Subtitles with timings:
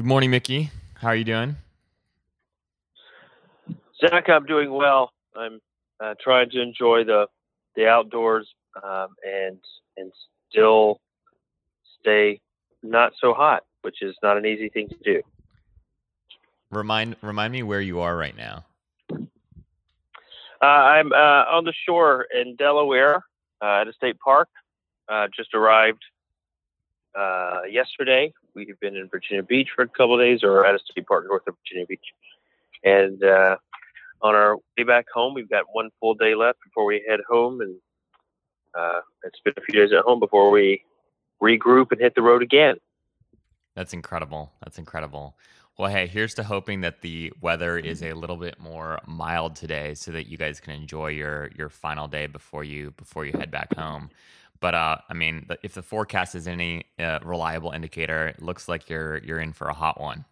[0.00, 0.70] Good morning, Mickey.
[0.94, 1.56] How are you doing?
[4.00, 5.12] Zach, I'm doing well.
[5.36, 5.60] I'm
[6.02, 7.26] uh, trying to enjoy the
[7.76, 8.48] the outdoors
[8.82, 9.58] um, and
[9.98, 10.10] and
[10.48, 11.00] still
[12.00, 12.40] stay
[12.82, 15.20] not so hot, which is not an easy thing to do.
[16.70, 18.64] Remind remind me where you are right now.
[20.62, 23.22] Uh, I'm uh, on the shore in Delaware
[23.60, 24.48] uh, at a state park.
[25.10, 26.02] Uh, just arrived
[27.14, 28.32] uh, yesterday.
[28.54, 31.46] We've been in Virginia Beach for a couple days, or at a state park north
[31.46, 32.00] of Virginia Beach.
[32.82, 33.56] And uh,
[34.22, 37.60] on our way back home, we've got one full day left before we head home,
[37.60, 37.76] and
[39.24, 40.82] it's been a few days at home before we
[41.42, 42.76] regroup and hit the road again.
[43.74, 44.52] That's incredible.
[44.62, 45.36] That's incredible.
[45.78, 49.94] Well, hey, here's to hoping that the weather is a little bit more mild today,
[49.94, 53.50] so that you guys can enjoy your your final day before you before you head
[53.50, 54.10] back home.
[54.60, 58.90] But uh, I mean, if the forecast is any uh, reliable indicator, it looks like
[58.90, 60.24] you're you're in for a hot one.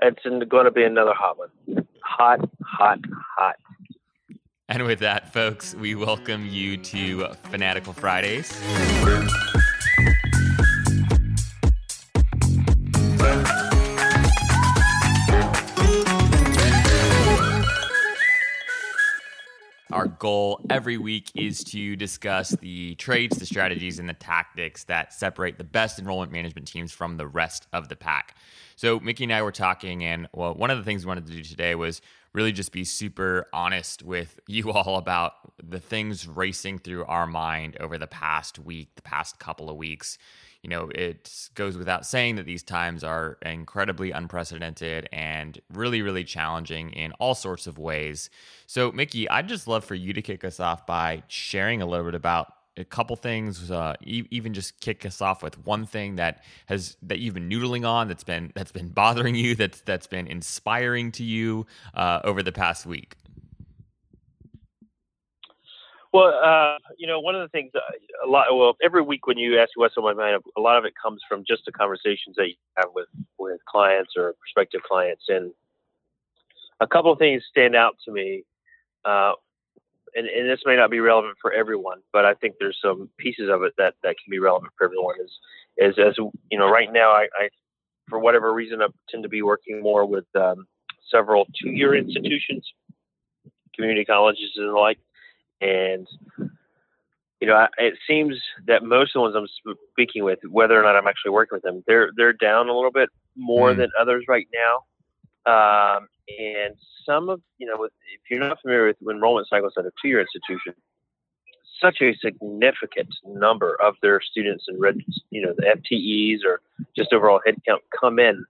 [0.00, 1.86] It's going to be another hot one.
[2.02, 2.98] Hot, hot,
[3.36, 3.56] hot.
[4.68, 8.52] And with that, folks, we welcome you to Fanatical Fridays.
[20.18, 25.58] Goal every week is to discuss the traits, the strategies, and the tactics that separate
[25.58, 28.36] the best enrollment management teams from the rest of the pack.
[28.76, 31.32] So, Mickey and I were talking, and well, one of the things we wanted to
[31.32, 32.00] do today was
[32.32, 37.76] really just be super honest with you all about the things racing through our mind
[37.80, 40.18] over the past week, the past couple of weeks
[40.62, 46.24] you know, it goes without saying that these times are incredibly unprecedented and really, really
[46.24, 48.28] challenging in all sorts of ways.
[48.66, 52.04] So, Mickey, I'd just love for you to kick us off by sharing a little
[52.04, 56.16] bit about a couple things uh, e- even just kick us off with one thing
[56.16, 60.06] that has that you've been noodling on that's been that's been bothering you that's that's
[60.06, 63.16] been inspiring to you uh, over the past week
[66.12, 68.46] well, uh, you know, one of the things, uh, a lot.
[68.50, 71.20] Well, every week when you ask what's on my mind, a lot of it comes
[71.28, 73.08] from just the conversations that you have with
[73.38, 75.52] with clients or prospective clients, and
[76.80, 78.44] a couple of things stand out to me.
[79.04, 79.32] Uh,
[80.14, 83.50] and, and this may not be relevant for everyone, but I think there's some pieces
[83.50, 85.16] of it that, that can be relevant for everyone.
[85.22, 85.30] Is
[85.76, 86.16] is as
[86.50, 87.48] you know, right now, I, I
[88.08, 90.66] for whatever reason, I tend to be working more with um,
[91.10, 92.66] several two-year institutions,
[93.74, 94.98] community colleges and the like
[95.60, 96.06] and
[97.40, 98.34] you know, it seems
[98.66, 101.62] that most of the ones I'm speaking with, whether or not I'm actually working with
[101.62, 103.76] them, they're they're down a little bit more mm.
[103.76, 104.84] than others right now.
[105.46, 106.74] Um, and
[107.06, 107.90] some of you know, if
[108.30, 110.74] you're not familiar with enrollment cycles at a two-year institution,
[111.80, 116.60] such a significant number of their students and you know the FTEs or
[116.96, 118.44] just overall headcount come in,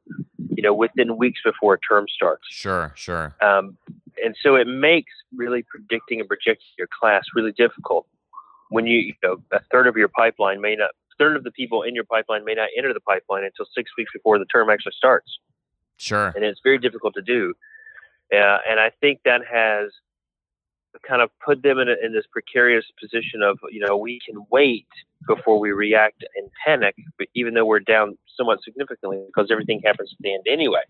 [0.48, 2.44] you know, within weeks before a term starts.
[2.48, 3.34] Sure, sure.
[3.42, 3.76] Um,
[4.24, 8.06] and so it makes really predicting and projecting your class really difficult.
[8.70, 11.82] When you, you know a third of your pipeline may not third of the people
[11.82, 14.92] in your pipeline may not enter the pipeline until six weeks before the term actually
[14.96, 15.38] starts.
[15.96, 16.32] Sure.
[16.36, 17.54] And it's very difficult to do.
[18.32, 19.90] Uh, and i think that has
[21.06, 24.44] kind of put them in, a, in this precarious position of you know we can
[24.50, 24.86] wait
[25.26, 30.10] before we react and panic but even though we're down somewhat significantly because everything happens
[30.12, 30.82] at the end anyway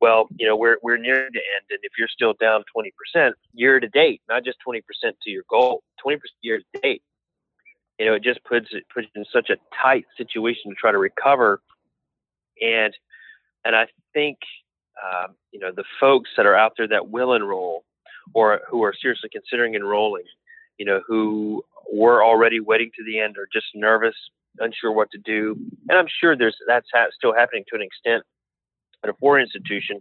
[0.00, 3.80] well, you know, we're we're near the end, and if you're still down 20% year
[3.80, 7.02] to date, not just 20% to your goal, 20% year to date,
[7.98, 10.98] you know, it just puts it puts in such a tight situation to try to
[10.98, 11.60] recover.
[12.60, 12.94] And
[13.64, 14.38] and I think
[15.02, 17.84] um, you know the folks that are out there that will enroll
[18.34, 20.24] or who are seriously considering enrolling,
[20.78, 24.14] you know, who were already waiting to the end or just nervous,
[24.58, 25.56] unsure what to do,
[25.88, 28.24] and I'm sure there's that's ha- still happening to an extent
[29.04, 30.00] at a foreign institution,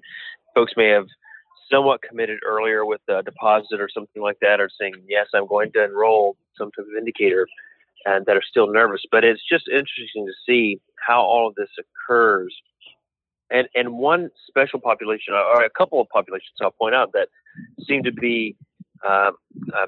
[0.55, 1.07] folks may have
[1.71, 5.71] somewhat committed earlier with a deposit or something like that, or saying, yes, I'm going
[5.73, 7.47] to enroll some type of indicator,
[8.05, 9.01] and that are still nervous.
[9.11, 12.55] But it's just interesting to see how all of this occurs.
[13.49, 17.29] And, and one special population, or a couple of populations, I'll point out, that
[17.87, 18.55] seem to be
[19.07, 19.31] uh,
[19.73, 19.87] uh,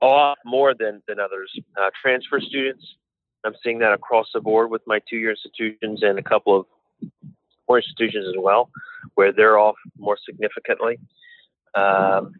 [0.00, 1.50] off more than, than others.
[1.80, 2.84] Uh, transfer students,
[3.44, 6.66] I'm seeing that across the board with my two year institutions and a couple of
[7.70, 8.68] more institutions as well,
[9.14, 10.98] where they're off more significantly.
[11.76, 12.32] Um,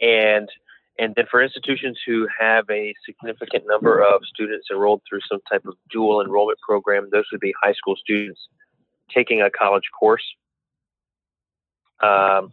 [0.00, 0.48] and
[0.98, 5.64] and then for institutions who have a significant number of students enrolled through some type
[5.66, 8.40] of dual enrollment program, those would be high school students
[9.12, 10.24] taking a college course.
[12.00, 12.52] Um,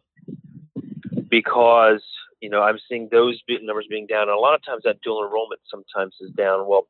[1.29, 2.03] because
[2.41, 4.23] you know, I'm seeing those numbers being down.
[4.23, 6.67] And a lot of times that dual enrollment sometimes is down.
[6.67, 6.87] Well,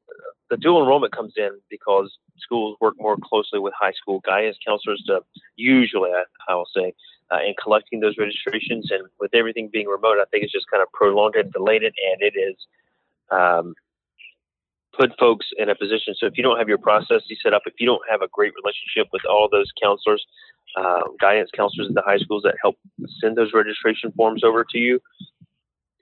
[0.50, 5.04] the dual enrollment comes in because schools work more closely with high school guidance counselors
[5.08, 5.22] to
[5.58, 6.94] usually, I, I will say,
[7.32, 8.90] uh, in collecting those registrations.
[8.92, 11.94] And with everything being remote, I think it's just kind of prolonged it, delayed it,
[12.12, 12.56] and it is
[13.30, 13.76] um,
[14.98, 16.16] put folks in a position.
[16.18, 18.54] So if you don't have your processes set up, if you don't have a great
[18.56, 20.26] relationship with all those counselors,
[20.78, 22.78] uh, guidance counselors at the high schools that help
[23.20, 25.02] send those registration forms over to you,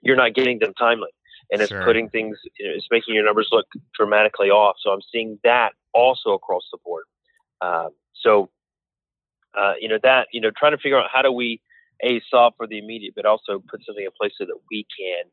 [0.02, 1.10] you're not getting them timely.
[1.50, 1.84] And it's sure.
[1.84, 3.66] putting things, you know, it's making your numbers look
[3.98, 4.76] dramatically off.
[4.80, 7.04] So I'm seeing that also across the board.
[7.60, 8.50] Uh, so,
[9.58, 11.60] uh, you know, that, you know, trying to figure out how do we,
[12.04, 15.24] A, solve for the immediate, but also put something in place so that we can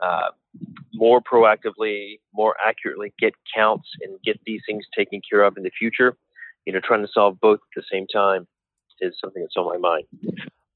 [0.00, 0.30] uh,
[0.94, 5.70] more proactively, more accurately get counts and get these things taken care of in the
[5.76, 6.16] future.
[6.64, 8.46] You know, trying to solve both at the same time
[9.00, 10.04] is something that's on my mind.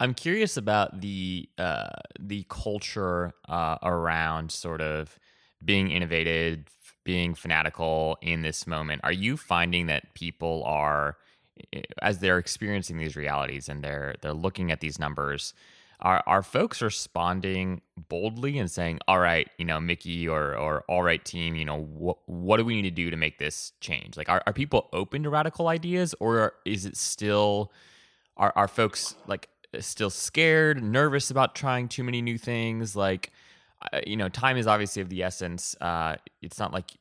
[0.04, 1.88] I'm curious about the uh,
[2.20, 5.18] the culture uh, around sort of
[5.64, 6.66] being innovative,
[7.04, 9.00] being fanatical in this moment.
[9.02, 11.16] Are you finding that people are,
[12.02, 15.54] as they're experiencing these realities and they're they're looking at these numbers,
[16.00, 21.02] are are folks responding boldly and saying, "All right, you know, Mickey or or all
[21.02, 24.18] right, team, you know, what what do we need to do to make this change?"
[24.18, 27.72] Like, are are people open to radical ideas, or is it still
[28.36, 29.48] are are folks like
[29.82, 32.94] still scared, nervous about trying too many new things.
[32.94, 33.30] Like,
[33.92, 35.76] uh, you know, time is obviously of the essence.
[35.80, 36.92] Uh, it's not like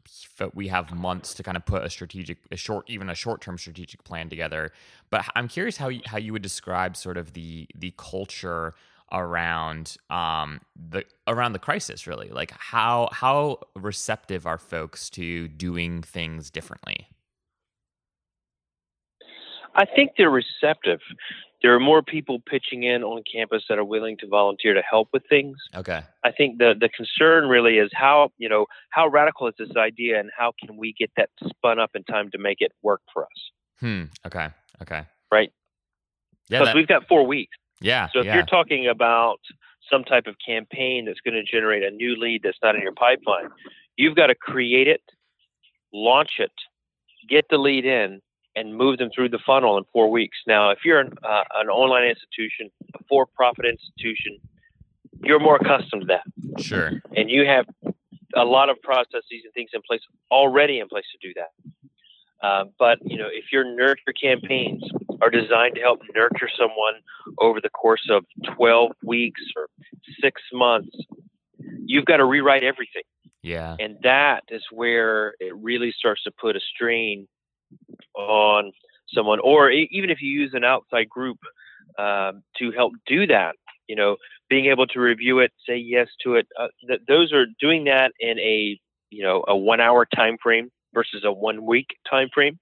[0.53, 4.03] we have months to kind of put a strategic, a short, even a short-term strategic
[4.03, 4.71] plan together.
[5.09, 8.73] But I'm curious how you, how you would describe sort of the the culture
[9.11, 12.07] around um, the around the crisis.
[12.07, 17.07] Really, like how how receptive are folks to doing things differently?
[19.75, 20.99] I think they're receptive
[21.63, 25.07] there are more people pitching in on campus that are willing to volunteer to help
[25.13, 25.57] with things.
[25.73, 26.01] Okay.
[26.23, 30.19] I think the the concern really is how you know how radical is this idea,
[30.19, 33.23] and how can we get that spun up in time to make it work for
[33.23, 33.51] us.
[33.79, 34.03] Hmm.
[34.27, 34.49] Okay.
[34.81, 35.03] Okay.
[35.31, 35.51] Right.
[36.49, 36.59] Yeah.
[36.59, 36.75] Because that...
[36.75, 37.55] we've got four weeks.
[37.79, 38.09] Yeah.
[38.13, 38.35] So if yeah.
[38.35, 39.39] you're talking about
[39.89, 42.93] some type of campaign that's going to generate a new lead that's not in your
[42.93, 43.49] pipeline,
[43.95, 45.01] you've got to create it,
[45.93, 46.51] launch it,
[47.29, 48.21] get the lead in,
[48.55, 50.37] and move them through the funnel in four weeks.
[50.47, 54.39] Now, if you're an, uh, an online institution, a for-profit institution,
[55.23, 56.63] you're more accustomed to that.
[56.63, 56.91] Sure.
[57.15, 57.65] And you have
[58.35, 60.01] a lot of processes and things in place
[60.31, 62.47] already in place to do that.
[62.47, 64.83] Uh, but you know, if your nurture campaigns
[65.21, 66.95] are designed to help nurture someone
[67.39, 69.67] over the course of 12 weeks or
[70.21, 70.95] six months,
[71.85, 73.03] you've got to rewrite everything.
[73.41, 73.75] Yeah.
[73.79, 77.27] And that is where it really starts to put a strain
[78.15, 78.71] on
[79.13, 81.37] someone, or even if you use an outside group
[81.97, 83.55] um, to help do that,
[83.87, 84.17] you know,
[84.49, 86.47] being able to review it, say yes to it.
[86.59, 88.79] Uh, th- those are doing that in a
[89.09, 92.59] you know a one hour time frame versus a one week time frame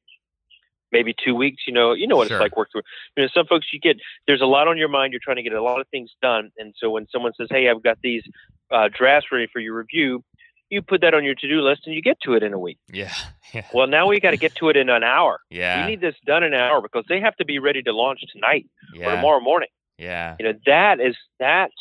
[0.92, 1.64] maybe two weeks.
[1.66, 2.38] You know, you know what sure.
[2.38, 2.82] it's like working.
[3.16, 3.98] You know, some folks you get
[4.28, 5.14] there's a lot on your mind.
[5.14, 7.70] You're trying to get a lot of things done, and so when someone says, "Hey,
[7.70, 8.24] I've got these
[8.72, 10.24] uh, drafts ready for your review,"
[10.72, 12.80] you put that on your to-do list and you get to it in a week.
[12.92, 13.14] Yeah.
[13.54, 13.68] yeah.
[13.74, 15.40] Well, now we got to get to it in an hour.
[15.50, 15.86] Yeah.
[15.86, 18.22] We need this done in an hour because they have to be ready to launch
[18.32, 18.66] tonight
[18.96, 19.08] yeah.
[19.08, 19.70] or tomorrow morning.
[19.98, 20.38] Yeah.
[20.40, 21.72] You know, that is that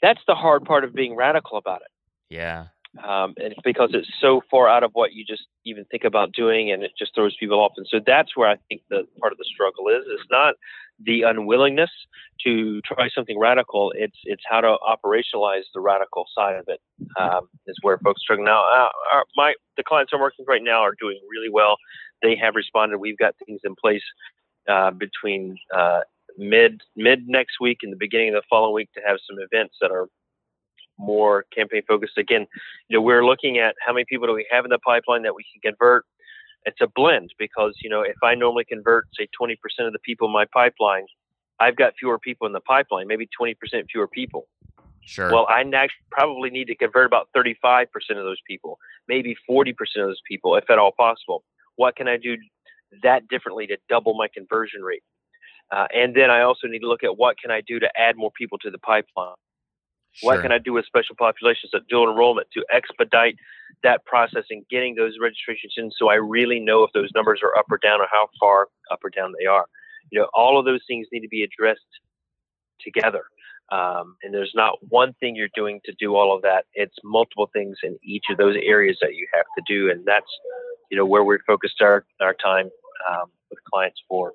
[0.00, 1.88] that's the hard part of being radical about it.
[2.30, 2.66] Yeah.
[3.02, 6.70] Um, and because it's so far out of what you just even think about doing
[6.70, 7.72] and it just throws people off.
[7.76, 10.04] And so that's where I think the part of the struggle is.
[10.06, 10.54] It's not
[11.02, 11.90] the unwillingness
[12.44, 13.92] to try something radical.
[13.96, 16.80] It's it's how to operationalize the radical side of it
[17.18, 18.44] um, is where folks struggle.
[18.44, 21.76] Now, uh, our, my the clients I'm working with right now are doing really well.
[22.22, 22.98] They have responded.
[22.98, 24.02] We've got things in place
[24.68, 26.00] uh, between uh,
[26.38, 29.76] mid mid next week and the beginning of the following week to have some events
[29.80, 30.06] that are
[30.98, 32.18] more campaign focused.
[32.18, 32.46] Again,
[32.88, 35.34] you know, we're looking at how many people do we have in the pipeline that
[35.34, 36.04] we can convert
[36.64, 40.28] it's a blend because you know if I normally convert say 20% of the people
[40.28, 41.06] in my pipeline,
[41.60, 43.54] I've got fewer people in the pipeline, maybe 20%
[43.90, 44.46] fewer people.
[45.06, 45.30] Sure.
[45.30, 45.62] Well, I
[46.10, 50.70] probably need to convert about 35% of those people, maybe 40% of those people, if
[50.70, 51.44] at all possible.
[51.76, 52.36] What can I do
[53.02, 55.02] that differently to double my conversion rate?
[55.70, 58.16] Uh, and then I also need to look at what can I do to add
[58.16, 59.34] more people to the pipeline.
[60.14, 60.32] Sure.
[60.32, 63.36] What can I do with special populations at dual enrollment to expedite
[63.82, 67.56] that process and getting those registrations in so I really know if those numbers are
[67.58, 69.66] up or down or how far up or down they are?
[70.10, 71.80] You know, all of those things need to be addressed
[72.80, 73.24] together.
[73.72, 76.66] Um, and there's not one thing you're doing to do all of that.
[76.74, 79.90] It's multiple things in each of those areas that you have to do.
[79.90, 80.30] And that's,
[80.90, 82.70] you know, where we're focused our, our time
[83.10, 84.32] um, with clients for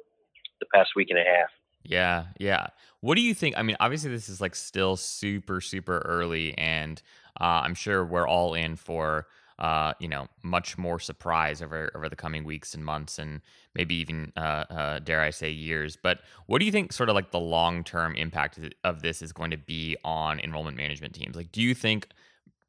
[0.59, 1.49] the past week and a half.
[1.89, 2.67] Yeah, yeah.
[3.01, 3.57] What do you think?
[3.57, 7.01] I mean, obviously, this is like still super, super early, and
[7.41, 9.25] uh, I'm sure we're all in for
[9.57, 13.41] uh, you know much more surprise over over the coming weeks and months, and
[13.73, 15.97] maybe even uh, uh, dare I say years.
[15.97, 19.33] But what do you think, sort of like the long term impact of this is
[19.33, 21.35] going to be on enrollment management teams?
[21.35, 22.07] Like, do you think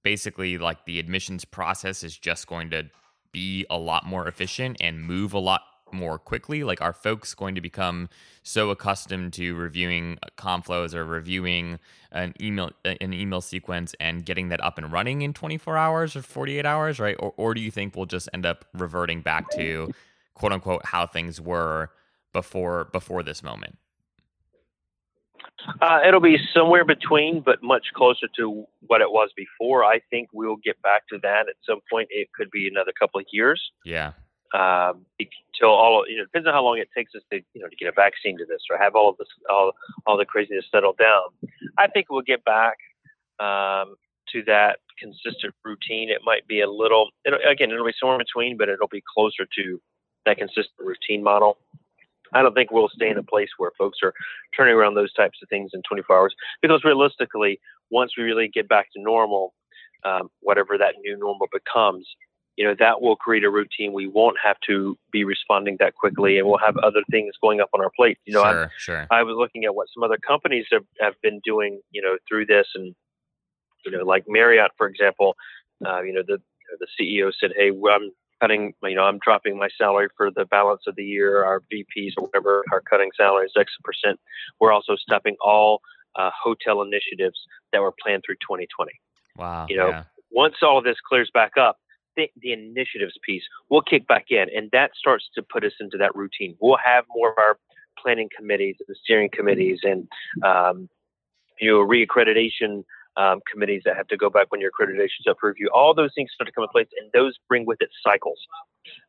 [0.03, 2.85] basically like the admissions process is just going to
[3.33, 5.61] be a lot more efficient and move a lot
[5.93, 6.65] more quickly?
[6.65, 8.09] Like, are folks going to become
[8.43, 11.79] so accustomed to reviewing com flows or reviewing
[12.13, 16.23] an email an email sequence and getting that up and running in 24 hours or
[16.23, 17.17] 48 hours, right?
[17.19, 19.93] Or, or do you think we'll just end up reverting back to
[20.35, 21.91] quote unquote how things were
[22.33, 23.77] before before this moment?
[25.83, 29.85] Uh, it'll be somewhere between, but much closer to what it was before.
[29.85, 32.09] I think we'll get back to that at some point.
[32.11, 33.61] It could be another couple of years.
[33.85, 34.13] Yeah
[34.53, 37.69] um, until all you know depends on how long it takes us to you know
[37.69, 39.73] to get a vaccine to this or have all of this all
[40.07, 41.51] all the craziness settle down.
[41.79, 42.77] I think we'll get back
[43.39, 43.97] um,
[44.33, 46.11] to that consistent routine.
[46.11, 49.03] It might be a little it'll, again it'll be somewhere in between, but it'll be
[49.15, 49.81] closer to
[50.27, 51.59] that consistent routine model.
[52.33, 54.15] I don't think we'll stay in a place where folks are
[54.57, 58.69] turning around those types of things in 24 hours because realistically, once we really get
[58.69, 59.53] back to normal,
[60.05, 62.07] um, whatever that new normal becomes,
[62.57, 63.93] you know, that will create a routine.
[63.93, 67.71] We won't have to be responding that quickly and we'll have other things going up
[67.75, 68.19] on our plate.
[68.27, 69.07] You know, sure, sure.
[69.11, 72.47] I was looking at what some other companies have, have been doing, you know, through
[72.47, 72.95] this and,
[73.85, 75.37] you know, like Marriott, for example,
[75.87, 76.39] uh, you know, the,
[76.79, 80.83] the CEO said, Hey, I'm cutting, you know, I'm dropping my salary for the balance
[80.87, 81.45] of the year.
[81.45, 84.19] Our VPs or whatever are cutting salaries X percent.
[84.61, 85.81] We're also stopping all
[86.17, 87.39] uh, hotel initiatives
[87.73, 88.93] that were planned through 2020.
[89.37, 89.67] Wow.
[89.69, 90.03] You know, yeah.
[90.31, 91.79] once all of this clears back up,
[92.17, 95.97] the, the initiatives piece will kick back in, and that starts to put us into
[95.99, 96.57] that routine.
[96.61, 97.59] We'll have more of our
[97.99, 100.09] planning committees and steering committees and
[100.45, 100.89] um,
[101.61, 102.85] you know reaccreditation
[103.21, 105.69] um, committees that have to go back when your accreditation's up for review.
[105.75, 108.39] All those things start to come in place, and those bring with it cycles.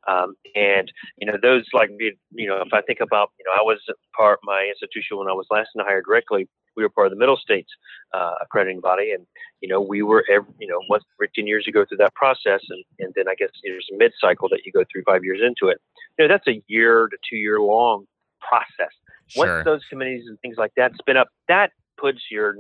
[0.08, 3.64] Um, and you know those like you know if I think about you know I
[3.64, 3.80] was
[4.16, 7.20] part my institution when I was last in hire directly we were part of the
[7.20, 7.70] Middle States
[8.14, 9.26] uh, accrediting body, and
[9.62, 12.14] you know we were every, you know once every ten years you go through that
[12.16, 15.24] process, and and then I guess there's a mid cycle that you go through five
[15.24, 15.80] years into it.
[16.18, 18.06] You know that's a year to two year long
[18.40, 18.94] process.
[19.28, 19.46] Sure.
[19.46, 22.56] Once those committees and things like that spin up, that puts your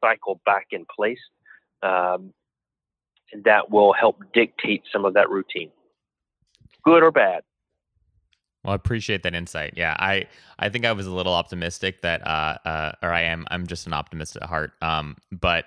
[0.00, 1.18] cycle back in place,
[1.82, 2.32] um,
[3.32, 5.70] and that will help dictate some of that routine,
[6.84, 7.42] good or bad.
[8.62, 9.74] Well, I appreciate that insight.
[9.76, 10.26] Yeah, I
[10.58, 13.46] I think I was a little optimistic that, uh, uh, or I am.
[13.50, 14.72] I'm just an optimist at heart.
[14.82, 15.64] Um, but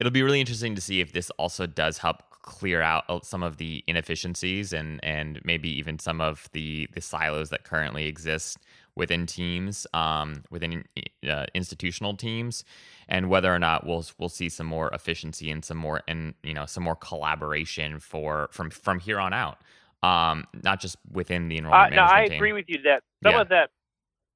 [0.00, 3.42] it'll be really interesting to see if this also does help clear out uh, some
[3.42, 8.58] of the inefficiencies and and maybe even some of the the silos that currently exist
[8.96, 10.84] within teams, um, within
[11.28, 12.64] uh, institutional teams,
[13.08, 16.54] and whether or not we'll we'll see some more efficiency and some more and you
[16.54, 19.58] know some more collaboration for from from here on out
[20.04, 22.36] um, not just within the enrollment uh, no, I team.
[22.36, 23.40] agree with you that some Yeah.
[23.40, 23.70] of that,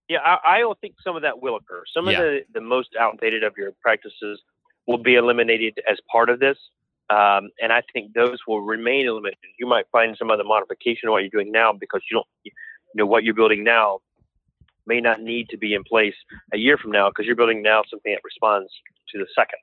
[0.08, 1.84] yeah, I, I think some of that will occur.
[1.92, 2.18] Some Yeah.
[2.20, 4.42] of the, the most outdated of your practices
[4.86, 6.56] will be eliminated as part of this.
[7.10, 9.38] Um, and I think those will remain eliminated.
[9.58, 12.52] You might find some other modification of what you're doing now because you don't, you
[12.94, 14.00] know, what you're building now
[14.88, 16.14] may not need to be in place
[16.52, 18.73] a year from now because you're building now something that responds
[19.11, 19.61] to the second.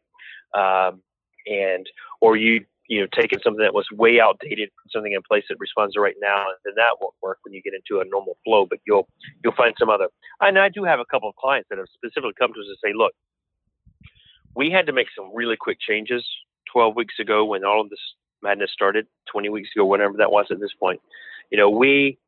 [0.54, 1.02] Um,
[1.48, 1.86] and,
[2.22, 5.96] or you you know, taking something that was way outdated, something in place that responds
[5.96, 8.66] to right now, and then that won't work when you get into a normal flow.
[8.70, 9.08] But you'll
[9.44, 10.08] you'll find some other.
[10.40, 12.78] And I do have a couple of clients that have specifically come to us and
[12.84, 13.14] say, look,
[14.56, 16.26] we had to make some really quick changes
[16.72, 18.00] 12 weeks ago when all of this
[18.44, 21.02] madness started, 20 weeks ago, whatever that was at this point.
[21.52, 22.20] You know, we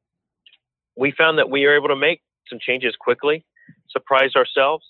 [0.95, 3.45] we found that we were able to make some changes quickly,
[3.89, 4.85] surprise ourselves,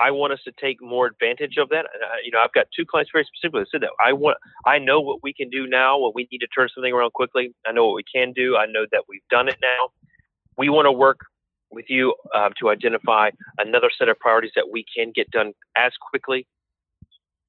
[0.00, 1.86] I want us to take more advantage of that.
[1.92, 4.78] And you know, I've got two clients very specifically that said that I want, I
[4.78, 5.98] know what we can do now.
[5.98, 8.56] When we need to turn something around quickly, I know what we can do.
[8.56, 9.90] I know that we've done it now.
[10.56, 11.20] We want to work
[11.70, 15.92] with you uh, to identify another set of priorities that we can get done as
[16.10, 16.46] quickly,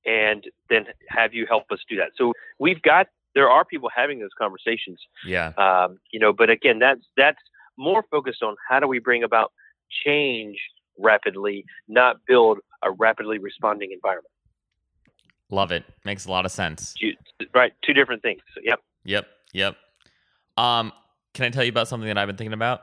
[0.06, 2.12] and then have you help us do that.
[2.18, 5.00] So we've got there are people having those conversations.
[5.26, 5.54] Yeah.
[5.58, 7.40] Um, you know, but again, that's that's
[7.78, 9.52] more focused on how do we bring about
[10.06, 10.58] change
[11.00, 14.34] rapidly, not build a rapidly responding environment.
[15.50, 15.84] Love it.
[16.06, 16.96] Makes a lot of sense.
[17.54, 18.42] Right, two different things.
[18.56, 18.80] So, yep.
[19.04, 19.28] Yep.
[19.54, 19.76] Yep.
[20.58, 20.94] Um,
[21.34, 22.82] can I tell you about something that I've been thinking about?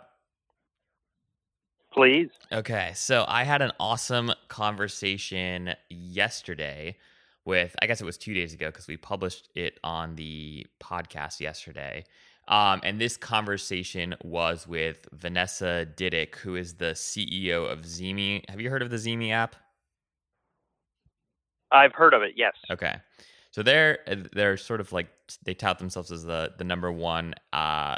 [1.93, 2.29] Please.
[2.53, 6.97] Okay, so I had an awesome conversation yesterday
[7.45, 11.41] with, I guess it was two days ago because we published it on the podcast
[11.41, 12.05] yesterday.
[12.49, 18.49] Um, and this conversation was with Vanessa Didick, who is the CEO of ZeeMee.
[18.49, 19.55] Have you heard of the ZeeMee app?
[21.71, 22.33] I've heard of it.
[22.37, 22.55] Yes.
[22.71, 22.97] Okay.
[23.51, 23.99] So they're
[24.33, 25.09] they're sort of like
[25.45, 27.97] they tout themselves as the the number one uh,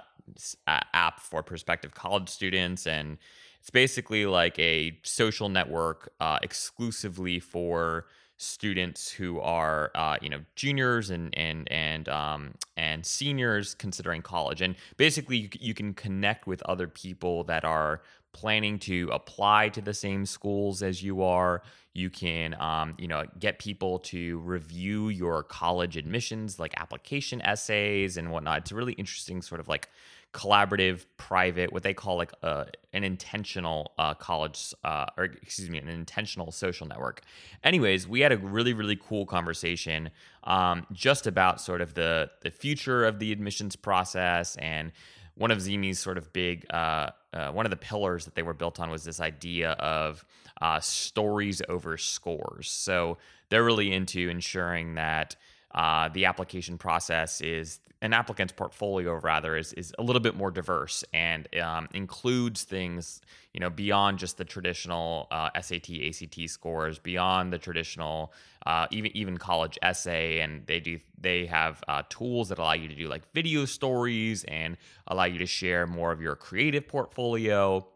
[0.67, 3.19] app for prospective college students, and
[3.61, 8.07] it's basically like a social network uh, exclusively for
[8.41, 14.63] students who are uh, you know juniors and and and um, and seniors considering college.
[14.63, 18.01] And basically you, you can connect with other people that are
[18.33, 23.25] planning to apply to the same schools as you are you can um, you know
[23.39, 28.93] get people to review your college admissions like application essays and whatnot it's a really
[28.93, 29.89] interesting sort of like
[30.33, 35.69] collaborative, private, what they call like a, uh, an intentional uh, college, uh, or excuse
[35.69, 37.23] me, an intentional social network.
[37.65, 40.11] Anyways, we had a really, really cool conversation
[40.45, 44.93] um, just about sort of the the future of the admissions process and
[45.35, 48.53] one of ZeeMee's sort of big, uh, uh, one of the pillars that they were
[48.53, 50.25] built on was this idea of
[50.61, 52.71] uh, stories over scores.
[52.71, 55.37] So they're really into ensuring that
[55.75, 60.51] uh, the application process is an applicant's portfolio rather is is a little bit more
[60.51, 63.21] diverse and um, includes things
[63.53, 68.33] you know beyond just the traditional uh, SAT ACT scores beyond the traditional
[68.67, 72.89] uh, even even college essay and they do they have uh, tools that allow you
[72.89, 74.77] to do like video stories and
[75.09, 77.87] allow you to share more of your creative portfolio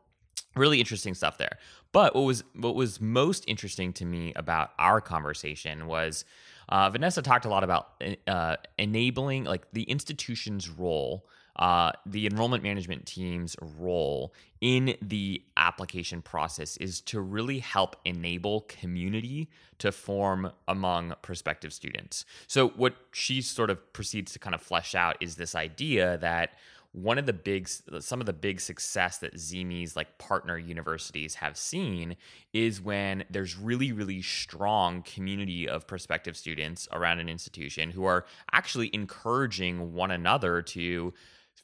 [0.56, 1.58] really interesting stuff there
[1.92, 6.24] but what was what was most interesting to me about our conversation was
[6.68, 12.62] uh, Vanessa talked a lot about uh, enabling, like the institution's role, uh, the enrollment
[12.62, 20.50] management team's role in the application process is to really help enable community to form
[20.66, 22.24] among prospective students.
[22.48, 26.50] So, what she sort of proceeds to kind of flesh out is this idea that
[26.94, 31.56] one of the big some of the big success that ZeeMee's like partner universities have
[31.56, 32.16] seen
[32.52, 38.24] is when there's really really strong community of prospective students around an institution who are
[38.52, 41.12] actually encouraging one another to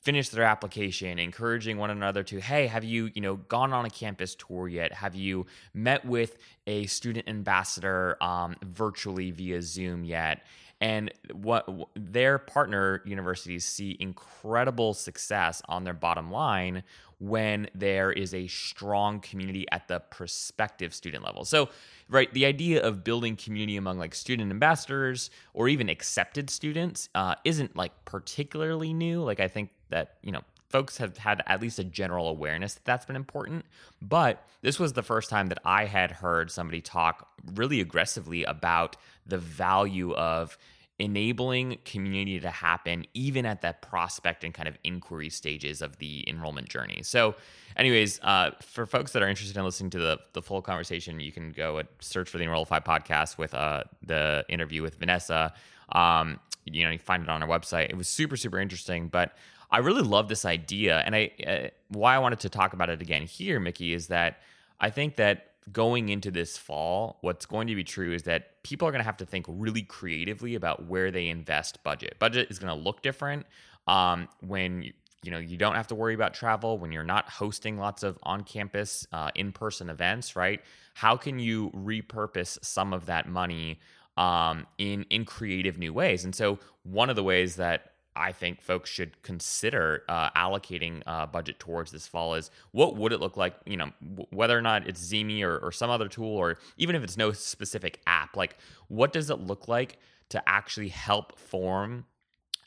[0.02, 3.90] finish their application encouraging one another to hey have you you know gone on a
[3.90, 4.92] campus tour yet?
[4.92, 10.42] Have you met with a student ambassador um, virtually via zoom yet
[10.80, 16.82] and what their partner universities see incredible success on their bottom line
[17.18, 21.44] when there is a strong community at the prospective student level.
[21.44, 21.68] So,
[22.08, 27.34] right, the idea of building community among like student ambassadors or even accepted students uh,
[27.44, 29.22] isn't like particularly new.
[29.22, 30.40] Like, I think that, you know,
[30.70, 33.66] folks have had at least a general awareness that that's been important.
[34.00, 38.96] But this was the first time that I had heard somebody talk really aggressively about
[39.26, 40.56] the value of
[41.00, 46.28] enabling community to happen even at that prospect and kind of inquiry stages of the
[46.28, 47.00] enrollment journey.
[47.02, 47.34] So,
[47.76, 51.32] anyways, uh, for folks that are interested in listening to the, the full conversation, you
[51.32, 55.54] can go and search for the Enrollify podcast with uh, the interview with Vanessa.
[55.92, 57.88] Um, you know, you find it on our website.
[57.88, 59.32] It was super, super interesting, but
[59.70, 60.98] I really love this idea.
[60.98, 64.40] And I, uh, why I wanted to talk about it again here, Mickey, is that
[64.80, 68.88] I think that going into this fall, what's going to be true is that people
[68.88, 72.16] are going to have to think really creatively about where they invest budget.
[72.18, 73.46] Budget is going to look different
[73.86, 74.82] um, when
[75.22, 78.18] you, know you don't have to worry about travel when you're not hosting lots of
[78.22, 80.60] on-campus uh, in-person events, right?
[80.94, 83.80] How can you repurpose some of that money
[84.16, 86.24] um, in in creative new ways?
[86.24, 91.26] And so one of the ways that I think folks should consider uh, allocating uh,
[91.26, 94.62] budget towards this fall is what would it look like, you know, w- whether or
[94.62, 98.36] not it's ZeeMee or, or some other tool, or even if it's no specific app,
[98.36, 98.56] like
[98.88, 99.98] what does it look like
[100.30, 102.04] to actually help form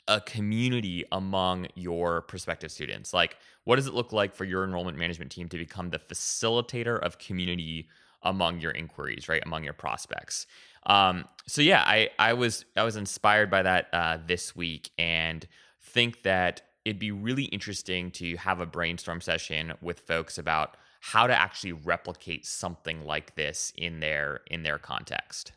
[0.08, 3.14] a community among your prospective students?
[3.14, 6.98] Like, what does it look like for your enrollment management team to become the facilitator
[7.00, 7.88] of community
[8.24, 9.42] among your inquiries, right?
[9.44, 10.46] Among your prospects.
[10.86, 15.46] Um, so yeah, I I was I was inspired by that uh, this week and
[15.80, 21.26] think that it'd be really interesting to have a brainstorm session with folks about how
[21.26, 25.52] to actually replicate something like this in their in their context.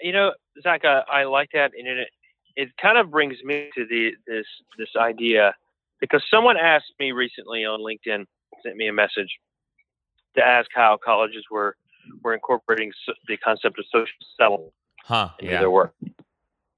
[0.00, 2.08] You know, Zach, I, I like that, and it
[2.56, 4.46] it kind of brings me to the this
[4.78, 5.54] this idea
[6.00, 8.26] because someone asked me recently on LinkedIn,
[8.64, 9.38] sent me a message
[10.36, 11.76] to ask how colleges were
[12.22, 12.92] were incorporating
[13.28, 14.72] the concept of social settlement
[15.02, 15.60] huh, into yeah.
[15.60, 15.94] their work.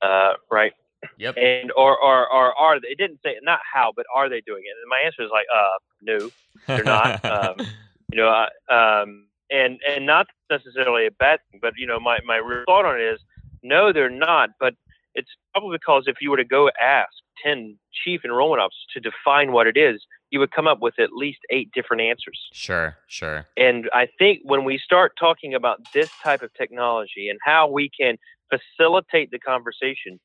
[0.03, 0.72] Uh, right.
[1.18, 1.37] Yep.
[1.37, 2.88] And or or or are they?
[2.88, 4.75] It didn't say not how, but are they doing it?
[4.81, 6.31] And my answer is like, uh, no,
[6.66, 7.25] they're not.
[7.59, 7.66] um,
[8.12, 12.18] you know, uh, um, and and not necessarily a bad thing, but you know, my
[12.25, 13.20] my real thought on it is,
[13.62, 14.51] no, they're not.
[14.59, 14.75] But
[15.14, 17.12] it's probably because if you were to go ask
[17.44, 21.12] 10 chief enrollment officers to define what it is, you would come up with at
[21.12, 22.49] least eight different answers.
[22.53, 23.47] Sure, sure.
[23.57, 27.91] And I think when we start talking about this type of technology and how we
[27.99, 28.17] can
[28.51, 30.19] facilitate the conversation,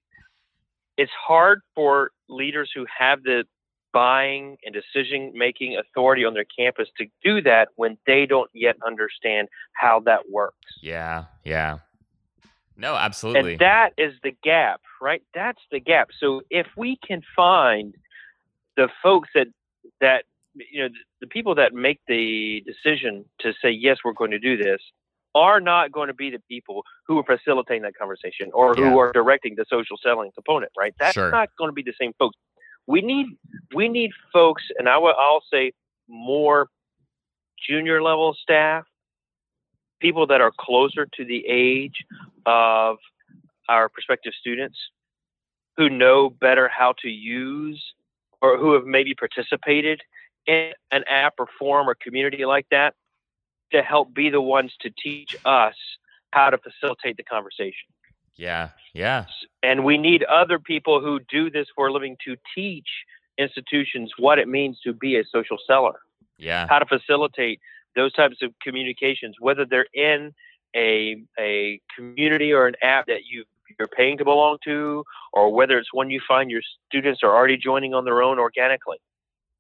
[0.98, 3.46] it's hard for leaders who have the
[3.94, 8.76] buying and decision making authority on their campus to do that when they don't yet
[8.86, 10.56] understand how that works.
[10.82, 11.80] Yeah, yeah.
[12.78, 13.52] No, absolutely.
[13.52, 15.22] And that is the gap, right?
[15.34, 16.10] That's the gap.
[16.20, 17.94] So if we can find
[18.76, 19.48] the folks that
[20.02, 24.32] that you know the, the people that make the decision to say yes, we're going
[24.32, 24.82] to do this
[25.34, 28.90] are not going to be the people who are facilitating that conversation or Yeah.
[28.90, 30.94] who are directing the social selling component, right?
[31.00, 31.32] That's Sure.
[31.32, 32.36] not going to be the same folks.
[32.88, 33.28] We need
[33.74, 35.72] we need folks, and I will I'll say
[36.10, 36.68] more
[37.70, 38.84] junior level staff,
[40.02, 42.04] people that are closer to the age
[42.46, 42.98] of
[43.70, 44.78] our prospective students,
[45.78, 47.82] who know better how to use
[48.42, 50.02] or who have maybe participated
[50.48, 52.96] in an app or forum or community like that
[53.72, 55.76] to help be the ones to teach us
[56.32, 57.88] how to facilitate the conversation.
[58.36, 59.26] yeah, yeah.
[59.64, 62.88] And we need other people who do this for a living to teach
[63.38, 66.00] institutions what it means to be a social seller,
[66.38, 66.66] Yeah.
[66.70, 67.60] how to facilitate
[67.96, 70.34] those types of communications, whether they're in
[70.76, 73.44] a, a community or an app that you
[73.80, 75.04] you're paying to belong to,
[75.34, 78.98] or whether it's one you find your students are already joining on their own organically.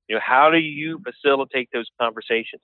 [0.07, 2.61] You know, how do you facilitate those conversations?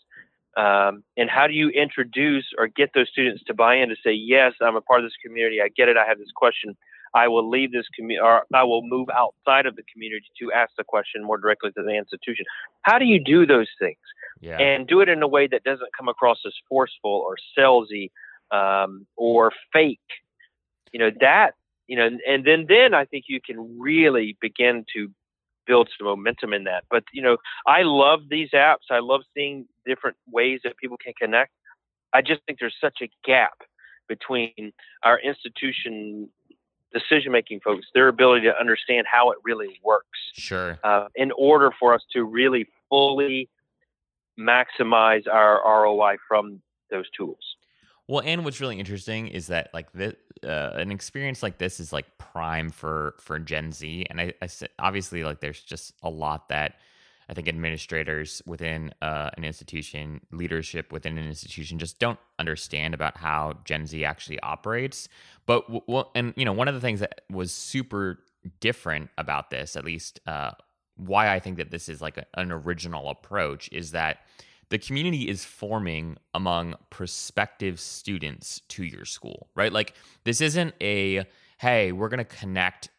[0.58, 4.12] Um, and how do you introduce or get those students to buy in to say,
[4.12, 5.62] yes, I'm a part of this community.
[5.62, 5.98] I get it.
[5.98, 6.76] I have this question.
[7.14, 10.72] I will leave this community or I will move outside of the community to ask
[10.78, 12.46] the question more directly to the institution.
[12.82, 13.98] How do you do those things?
[14.42, 14.58] Yeah.
[14.60, 18.12] and do it in a way that doesn't come across as forceful or salesy
[18.52, 20.00] um, or fake.
[20.91, 21.54] You know that
[21.88, 25.10] you know, and then then I think you can really begin to
[25.65, 26.84] build some momentum in that.
[26.89, 28.91] But you know, I love these apps.
[28.91, 31.52] I love seeing different ways that people can connect.
[32.13, 33.62] I just think there's such a gap
[34.08, 34.73] between
[35.04, 36.30] our institution
[36.93, 40.80] decision making folks, their ability to understand how it really works sure.
[40.84, 43.50] uh, in order for us to really fully
[44.39, 47.58] maximize our ROI from those tools.
[48.08, 51.91] Well, and what's really interesting is that like this, uh, an experience like this is
[51.91, 54.48] like prime for for Gen Z, and I, I
[54.80, 56.76] obviously like there's just a lot that
[57.30, 63.17] I think administrators within uh, an institution, leadership within an institution, just don't understand about
[63.17, 65.10] how Gen Z actually operates.
[65.46, 68.20] But well, and you know, one of the things that was super
[68.62, 70.52] different about this, at least uh,
[70.96, 74.20] why I think that this is like an original approach, is that
[74.69, 79.71] the community is forming among prospective students to your school, right?
[79.71, 81.25] Like this isn't a
[81.60, 82.89] hey, we're going to connect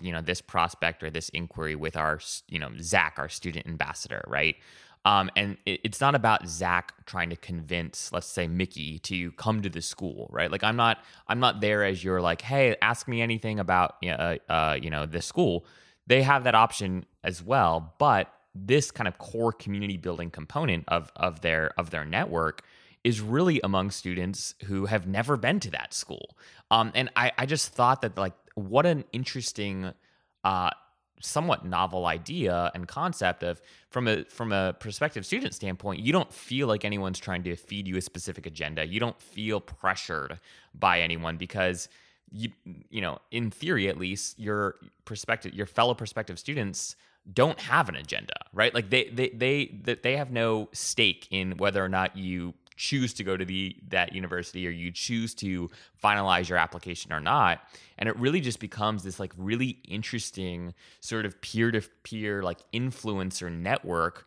[0.00, 4.22] you know this prospect or this inquiry with our you know Zach, our student ambassador,
[4.26, 4.56] right?
[5.04, 9.60] Um, and it, it's not about Zach trying to convince, let's say, Mickey to come
[9.62, 10.50] to the school, right?
[10.50, 10.98] Like I'm not,
[11.28, 15.04] I'm not there as you're like, hey, ask me anything about, uh, uh, you know,
[15.04, 15.66] this school.
[16.06, 21.12] They have that option as well, but this kind of core community building component of
[21.16, 22.62] of their of their network
[23.02, 26.36] is really among students who have never been to that school.
[26.70, 29.92] Um, and I, I just thought that like what an interesting
[30.42, 30.70] uh,
[31.20, 36.32] somewhat novel idea and concept of from a from a prospective student standpoint you don't
[36.32, 40.38] feel like anyone's trying to feed you a specific agenda you don't feel pressured
[40.74, 41.88] by anyone because
[42.30, 42.50] you
[42.90, 46.96] you know in theory at least your prospective your fellow prospective students
[47.32, 48.72] don't have an agenda right?
[48.72, 53.24] Like they they they they have no stake in whether or not you choose to
[53.24, 55.70] go to the that university or you choose to
[56.02, 57.60] finalize your application or not.
[57.98, 64.26] And it really just becomes this like really interesting sort of peer-to-peer like influencer network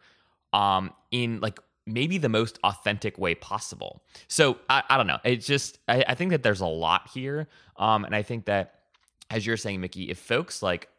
[0.53, 4.03] um in like maybe the most authentic way possible.
[4.27, 5.19] So i, I don't know.
[5.23, 8.75] It's just I, I think that there's a lot here um and i think that
[9.29, 10.89] as you're saying mickey if folks like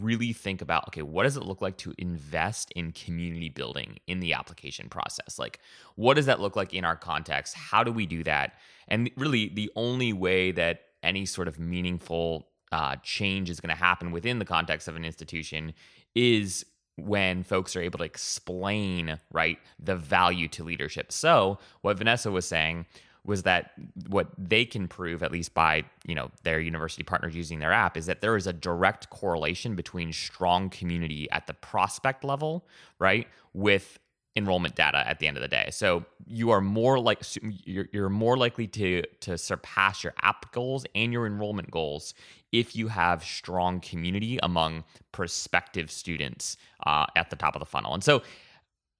[0.00, 4.20] really think about okay what does it look like to invest in community building in
[4.20, 5.38] the application process?
[5.38, 5.60] Like
[5.96, 7.54] what does that look like in our context?
[7.54, 8.54] How do we do that?
[8.88, 13.80] And really the only way that any sort of meaningful uh, change is going to
[13.80, 15.74] happen within the context of an institution
[16.14, 16.64] is
[16.96, 21.12] when folks are able to explain right the value to leadership.
[21.12, 22.86] So what vanessa was saying
[23.24, 23.72] was that
[24.08, 27.96] what they can prove at least by you know their university partners using their app
[27.96, 32.66] is that there is a direct correlation between strong community at the prospect level
[32.98, 33.98] right with
[34.36, 35.68] enrollment data at the end of the day.
[35.70, 37.22] So you are more like
[37.64, 42.14] you're, you're more likely to to surpass your app goals and your enrollment goals
[42.52, 46.56] if you have strong community among prospective students
[46.86, 47.94] uh, at the top of the funnel.
[47.94, 48.22] And so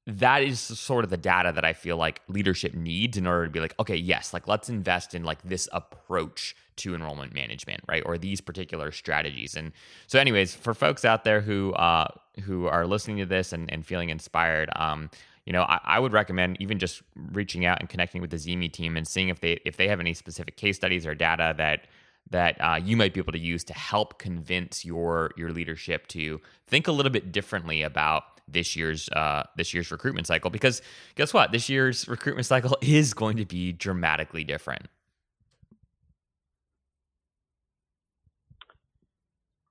[0.06, 3.50] that is sort of the data that I feel like leadership needs in order to
[3.50, 8.02] be like, okay, yes, like let's invest in like this approach to enrollment management, right?
[8.04, 9.54] Or these particular strategies.
[9.56, 9.72] And
[10.06, 12.08] so, anyways, for folks out there who uh,
[12.42, 15.10] who are listening to this and, and feeling inspired, um,
[15.46, 18.72] you know, I, I, would recommend even just reaching out and connecting with the ZeeMee
[18.72, 21.86] team and seeing if they if they have any specific case studies or data that
[22.30, 26.40] that uh, you might be able to use to help convince your your leadership to
[26.66, 30.82] think a little bit differently about this year's uh, this year's recruitment cycle because
[31.14, 31.52] guess what?
[31.52, 34.86] This year's recruitment cycle is going to be dramatically different.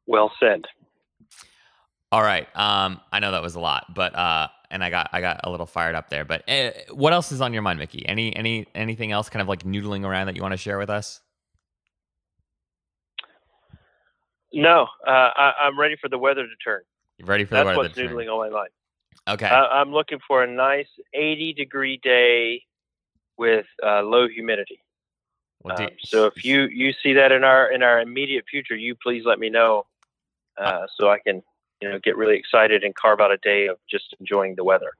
[0.05, 0.63] Well said.
[2.11, 5.19] All right um, i know that was a lot but uh, and i got i
[5.19, 8.07] got a little fired up there but uh, what else is on your mind mickey
[8.07, 10.91] any any anything else kind of like noodling around that you want to share with
[10.91, 11.21] us?
[14.53, 16.81] No, uh, I, am ready for the weather to turn.
[17.23, 18.71] Ready for That's the what's noodling all my life.
[19.27, 19.47] Okay.
[19.47, 22.63] I'm looking for a nice 80 degree day
[23.37, 24.79] with uh, low humidity.
[25.63, 28.95] Well, um, so if you you see that in our in our immediate future, you
[28.95, 29.85] please let me know,
[30.59, 31.41] uh, uh, so I can
[31.81, 34.91] you know get really excited and carve out a day of just enjoying the weather.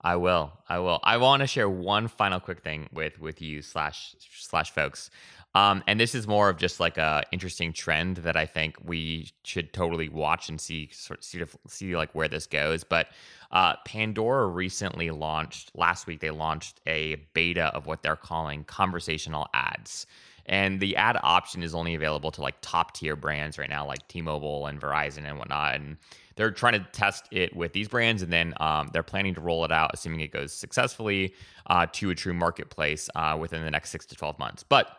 [0.00, 0.52] I will.
[0.68, 1.00] I will.
[1.02, 5.10] I want to share one final quick thing with with you slash slash folks.
[5.54, 9.30] Um, and this is more of just like a interesting trend that I think we
[9.44, 12.84] should totally watch and see sort of see, see like where this goes.
[12.84, 13.08] But
[13.50, 16.20] uh, Pandora recently launched last week.
[16.20, 20.06] They launched a beta of what they're calling conversational ads.
[20.46, 24.06] And the ad option is only available to like top tier brands right now, like
[24.08, 25.74] T-Mobile and Verizon and whatnot.
[25.74, 25.96] And
[26.36, 29.64] they're trying to test it with these brands, and then um, they're planning to roll
[29.64, 31.34] it out, assuming it goes successfully,
[31.66, 34.62] uh, to a true marketplace uh, within the next six to twelve months.
[34.62, 34.96] But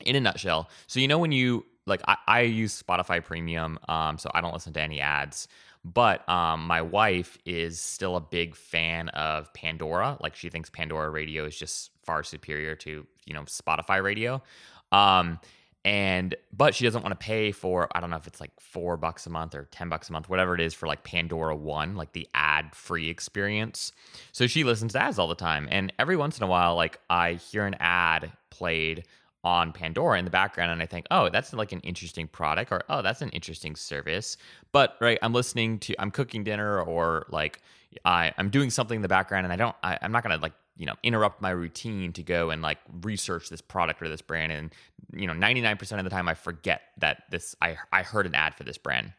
[0.00, 4.18] in a nutshell, so you know when you like I, I use Spotify Premium, um,
[4.18, 5.48] so I don't listen to any ads.
[5.84, 10.18] But um, my wife is still a big fan of Pandora.
[10.20, 14.42] Like she thinks Pandora Radio is just far superior to you know Spotify Radio.
[14.90, 15.38] Um,
[15.86, 18.96] and but she doesn't want to pay for I don't know if it's like four
[18.96, 21.94] bucks a month or ten bucks a month, whatever it is for like Pandora One,
[21.94, 23.92] like the ad free experience.
[24.32, 26.98] So she listens to ads all the time, and every once in a while, like
[27.08, 29.04] I hear an ad played
[29.46, 32.82] on Pandora in the background and I think, oh, that's like an interesting product or
[32.88, 34.36] oh, that's an interesting service.
[34.72, 37.62] But right, I'm listening to I'm cooking dinner or like
[38.04, 40.52] I, I'm doing something in the background and I don't I, I'm not gonna like,
[40.76, 44.50] you know, interrupt my routine to go and like research this product or this brand.
[44.50, 44.74] And,
[45.12, 48.56] you know, 99% of the time I forget that this I I heard an ad
[48.56, 49.12] for this brand.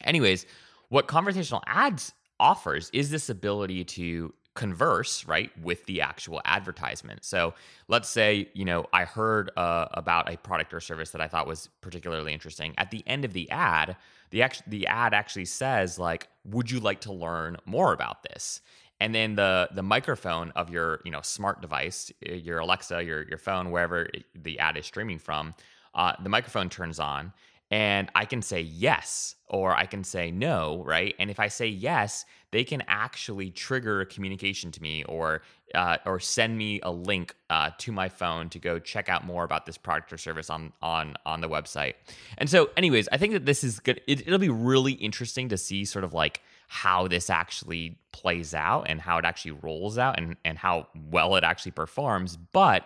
[0.00, 0.46] Anyways,
[0.90, 7.24] what conversational ads offers is this ability to converse right with the actual advertisement.
[7.24, 7.54] So
[7.88, 11.46] let's say you know i heard uh, about a product or service that i thought
[11.46, 12.74] was particularly interesting.
[12.78, 13.96] At the end of the ad
[14.30, 18.60] the act- the ad actually says like would you like to learn more about this?
[18.98, 23.38] And then the the microphone of your you know smart device your alexa your your
[23.38, 25.54] phone wherever the ad is streaming from
[25.94, 27.32] uh, the microphone turns on
[27.70, 31.14] and I can say yes or I can say no, right?
[31.18, 35.42] And if I say yes, they can actually trigger a communication to me or
[35.74, 39.42] uh, or send me a link uh, to my phone to go check out more
[39.42, 41.94] about this product or service on on on the website.
[42.38, 44.00] And so, anyways, I think that this is good.
[44.06, 48.86] It, it'll be really interesting to see sort of like how this actually plays out
[48.88, 52.84] and how it actually rolls out and and how well it actually performs, but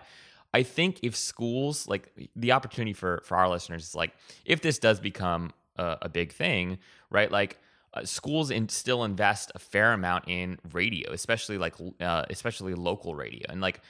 [0.53, 4.79] I think if schools like the opportunity for for our listeners is like if this
[4.79, 6.79] does become a, a big thing,
[7.11, 7.31] right?
[7.31, 7.59] Like
[7.95, 13.15] uh, schools in, still invest a fair amount in radio, especially like uh, especially local
[13.15, 13.81] radio, and like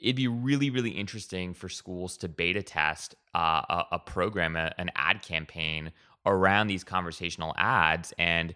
[0.00, 4.72] it'd be really really interesting for schools to beta test uh, a, a, program, a,
[4.78, 5.92] an ad campaign
[6.26, 8.54] around these conversational ads, and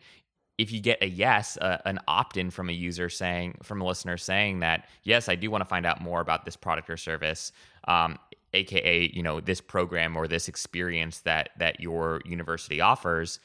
[0.63, 3.85] if you get a yes, uh, an opt in from a user saying, from a
[3.85, 6.97] listener saying that, yes, I do want to find out more about this product or
[6.97, 7.51] service,
[7.89, 8.17] um,
[8.55, 13.41] aka, you know, this program or this experience that that your university offers.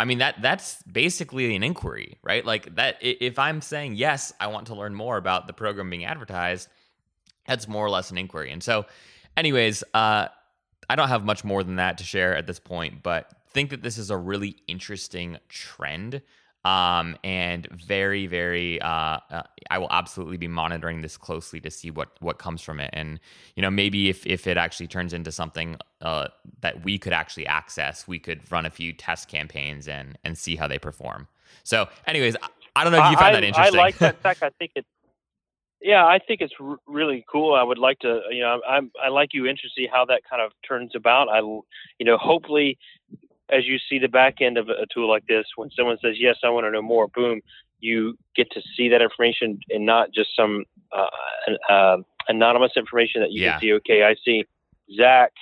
[0.00, 2.46] I mean that that's basically an inquiry, right?
[2.46, 6.06] Like that if I'm saying yes, I want to learn more about the program being
[6.06, 6.70] advertised,
[7.46, 8.52] that's more or less an inquiry.
[8.52, 8.86] And so,
[9.36, 10.28] anyways, uh,
[10.88, 13.82] I don't have much more than that to share at this point, but think that
[13.82, 16.22] this is a really interesting trend
[16.64, 18.80] um, and very, very.
[18.80, 22.78] Uh, uh, I will absolutely be monitoring this closely to see what what comes from
[22.78, 23.18] it, and
[23.56, 26.28] you know maybe if if it actually turns into something uh,
[26.60, 30.54] that we could actually access, we could run a few test campaigns and and see
[30.54, 31.26] how they perform.
[31.64, 32.36] So, anyways,
[32.76, 33.80] I don't know if you find I, that interesting.
[33.80, 34.44] I like that fact.
[34.44, 34.86] I think it.
[35.80, 37.54] Yeah, I think it's r- really cool.
[37.54, 40.22] I would like to, you know, I'm I like you interested to see how that
[40.28, 41.28] kind of turns about.
[41.28, 42.78] I, you know, hopefully,
[43.50, 46.36] as you see the back end of a tool like this, when someone says yes,
[46.44, 47.40] I want to know more, boom,
[47.80, 51.06] you get to see that information and not just some uh,
[51.72, 53.52] uh, anonymous information that you Yeah.
[53.52, 53.72] can see.
[53.74, 54.44] Okay, I see
[54.96, 55.32] Zach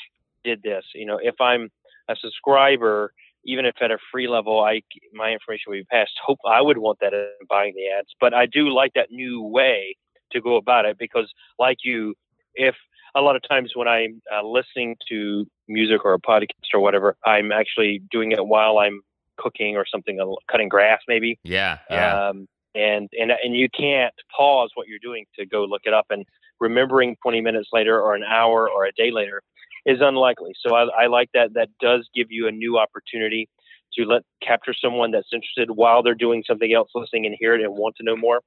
[0.45, 0.85] did this.
[0.95, 1.71] You know, if I'm
[2.09, 3.13] a subscriber,
[3.45, 6.13] even if at a free level, I my information would be passed.
[6.25, 9.43] Hope I would want that in buying the ads, but I do like that new
[9.43, 9.97] way
[10.33, 12.15] to go about it because, like you,
[12.55, 12.75] if
[13.17, 17.17] a lot of times when I'm uh, listening to music or a podcast or whatever,
[17.25, 19.01] I'm actually doing it while I'm
[19.39, 21.39] cooking or something, uh, cutting grass maybe.
[21.43, 25.83] yeah, yeah, Um, and and and you can't pause what you're doing to go look
[25.85, 26.07] it up.
[26.11, 26.27] And
[26.61, 29.43] remembering 20 minutes later or an hour or a day later
[29.87, 30.53] is unlikely.
[30.65, 31.55] So I, I like that.
[31.55, 33.49] That does give you a new opportunity
[33.95, 37.63] to let capture someone that's interested while they're doing something else, listening and hear it
[37.63, 38.41] and want to know more.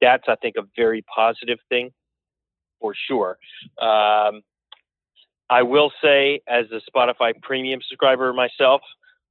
[0.00, 1.90] That's I think a very positive thing
[2.82, 3.38] for sure.
[3.80, 4.42] Um,
[5.48, 8.82] I will say, as a Spotify Premium subscriber myself,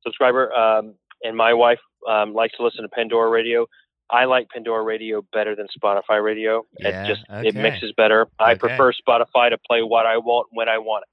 [0.04, 3.68] subscriber, um, and my wife um, likes to listen to Pandora Radio.
[4.10, 6.66] I like Pandora Radio better than Spotify Radio.
[6.80, 7.48] Yeah, it just okay.
[7.50, 8.28] it mixes better.
[8.40, 8.60] I Okay.
[8.60, 11.10] prefer Spotify to play what I want when I want it.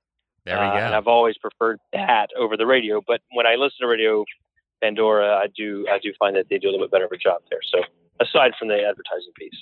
[0.50, 0.76] there we Uh, go.
[0.78, 3.00] and I've always preferred that over the radio.
[3.06, 4.24] But when I listen to radio
[4.82, 7.18] Pandora, I do I do find that they do a little bit better of a
[7.18, 7.60] job there.
[7.72, 7.78] So
[8.20, 9.58] aside from the advertising piece,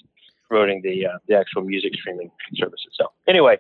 [0.49, 3.59] promoting the uh, the actual music streaming service So Anyway,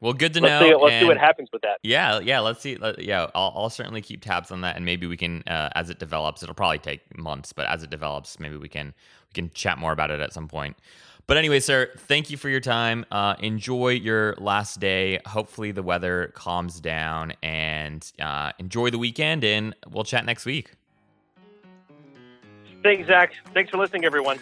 [0.00, 0.68] well, good to let's know.
[0.68, 1.78] see let's see what happens with that.
[1.82, 2.38] Yeah, yeah.
[2.40, 2.76] Let's see.
[2.76, 5.90] Let, yeah, I'll, I'll certainly keep tabs on that, and maybe we can, uh, as
[5.90, 9.50] it develops, it'll probably take months, but as it develops, maybe we can we can
[9.50, 10.76] chat more about it at some point.
[11.26, 13.04] But anyway, sir, thank you for your time.
[13.10, 15.18] Uh, enjoy your last day.
[15.26, 19.42] Hopefully, the weather calms down, and uh, enjoy the weekend.
[19.42, 20.70] And we'll chat next week.
[22.84, 23.32] Thanks, Zach.
[23.52, 24.38] Thanks for listening, everyone.